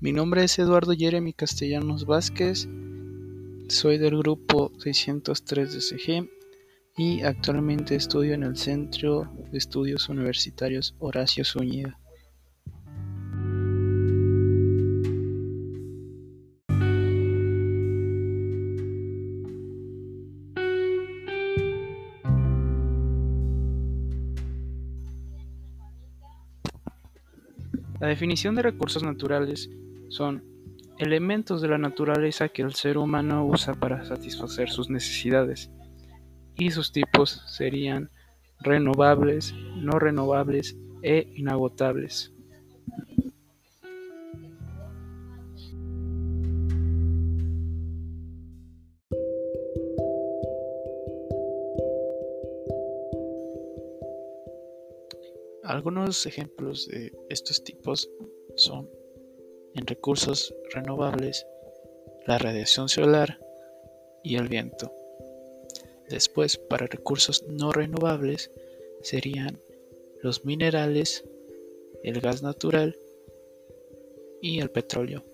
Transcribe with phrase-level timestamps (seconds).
[0.00, 2.68] Mi nombre es Eduardo Jeremy Castellanos Vázquez,
[3.68, 6.30] soy del grupo 603 DCG
[6.96, 11.98] y actualmente estudio en el Centro de Estudios Universitarios Horacio Zúñiga.
[27.98, 29.68] La definición de recursos naturales
[30.08, 30.44] son
[30.98, 35.70] elementos de la naturaleza que el ser humano usa para satisfacer sus necesidades
[36.56, 38.10] y sus tipos serían
[38.60, 42.32] renovables, no renovables e inagotables.
[55.62, 58.10] Algunos ejemplos de estos tipos
[58.56, 58.88] son
[59.78, 61.46] en recursos renovables,
[62.26, 63.38] la radiación solar
[64.24, 64.92] y el viento.
[66.08, 68.50] Después, para recursos no renovables,
[69.02, 69.60] serían
[70.20, 71.24] los minerales,
[72.02, 72.96] el gas natural
[74.42, 75.24] y el petróleo.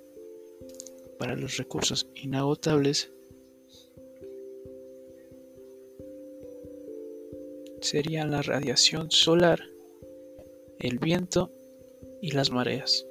[1.18, 3.10] Para los recursos inagotables,
[7.80, 9.60] serían la radiación solar,
[10.78, 11.50] el viento
[12.20, 13.06] y las mareas.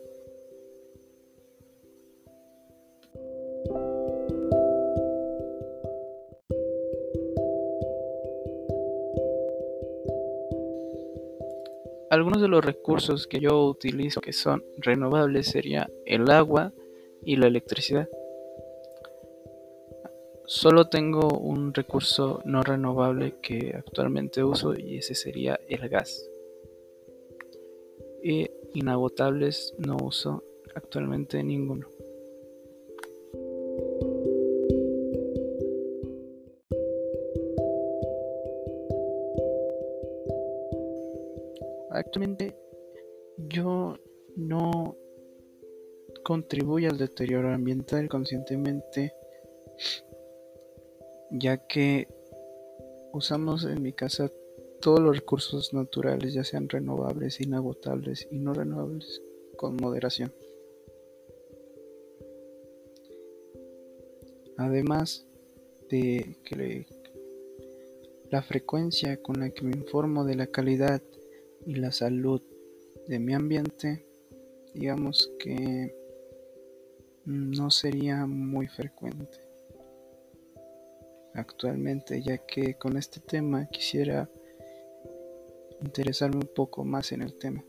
[12.14, 16.72] Algunos de los recursos que yo utilizo que son renovables sería el agua
[17.26, 18.08] y la electricidad.
[20.46, 26.30] Solo tengo un recurso no renovable que actualmente uso y ese sería el gas.
[28.22, 30.44] Y inagotables no uso
[30.76, 31.88] actualmente ninguno.
[41.94, 42.56] Actualmente
[43.38, 43.96] yo
[44.36, 44.98] no
[46.24, 49.14] contribuyo al deterioro ambiental conscientemente,
[51.30, 52.08] ya que
[53.12, 54.32] usamos en mi casa
[54.82, 59.22] todos los recursos naturales, ya sean renovables, inagotables y no renovables,
[59.56, 60.34] con moderación.
[64.58, 65.28] Además
[65.92, 66.88] de que
[68.32, 71.04] la frecuencia con la que me informo de la calidad
[71.66, 72.42] y la salud
[73.08, 74.06] de mi ambiente,
[74.74, 75.96] digamos que
[77.26, 79.40] no sería muy frecuente
[81.34, 84.30] actualmente, ya que con este tema quisiera
[85.82, 87.64] interesarme un poco más en el tema.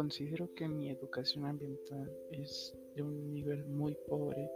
[0.00, 4.50] Considero que mi educación ambiental es de un nivel muy pobre,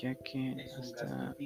[0.00, 1.36] ya que hasta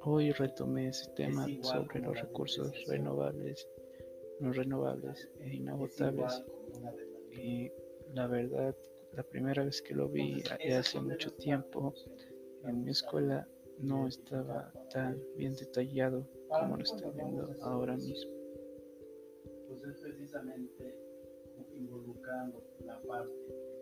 [0.00, 3.68] hoy retomé ese tema sobre los recursos renovables,
[4.40, 6.42] no renovables e inagotables.
[7.30, 7.70] Y
[8.14, 8.74] la verdad,
[9.12, 10.42] la primera vez que lo vi
[10.76, 11.94] hace mucho tiempo
[12.64, 13.46] en mi escuela
[13.78, 18.32] no estaba tan bien detallado como lo estoy viendo ahora mismo.
[19.68, 21.06] Pues es precisamente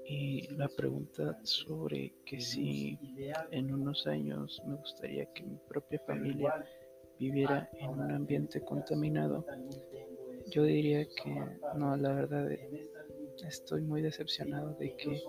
[0.07, 2.99] y la pregunta sobre que si
[3.51, 6.65] en unos años me gustaría que mi propia familia
[7.19, 9.47] viviera en un ambiente contaminado,
[10.51, 11.35] yo diría que
[11.77, 12.51] no, la verdad
[13.47, 15.23] estoy muy decepcionado de que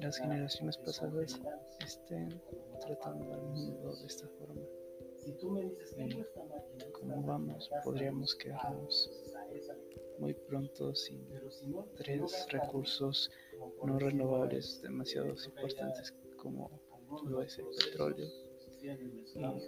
[0.00, 1.40] las generaciones pasadas
[1.84, 2.40] estén
[2.80, 4.62] tratando al mundo de esta forma.
[6.92, 7.68] ¿Cómo vamos?
[7.82, 9.10] Podríamos quedarnos
[10.20, 11.26] muy pronto sin
[11.96, 13.30] tres recursos
[13.84, 16.70] no renovables demasiado importantes como
[17.28, 18.28] lo es el petróleo
[18.82, 18.88] y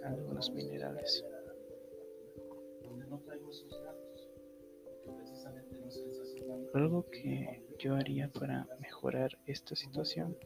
[0.03, 1.25] algunos minerales.
[6.73, 10.37] Algo que yo haría para mejorar esta situación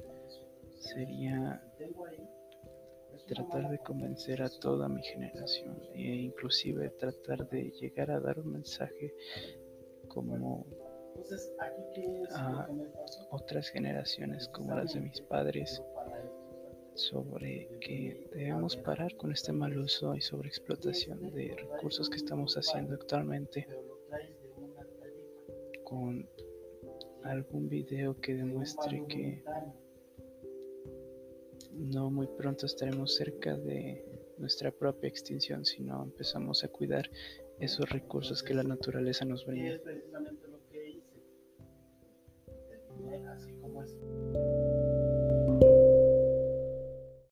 [0.80, 1.62] sería
[3.28, 8.54] tratar de convencer a toda mi generación e inclusive tratar de llegar a dar un
[8.54, 9.14] mensaje
[10.08, 10.66] como
[12.36, 12.68] a
[13.32, 15.82] otras generaciones como las de mis padres
[16.96, 22.56] sobre que debemos parar con este mal uso y sobre explotación de recursos que estamos
[22.56, 23.68] haciendo actualmente
[25.84, 26.28] con
[27.24, 29.44] algún video que demuestre que
[31.78, 34.04] no muy pronto estaremos cerca de
[34.38, 37.10] nuestra propia extinción si no empezamos a cuidar
[37.60, 39.70] esos recursos que la naturaleza nos brinda.
[39.70, 41.22] Y es precisamente lo que hice.